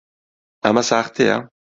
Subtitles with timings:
[0.63, 1.37] ئەمە ساختەیە؟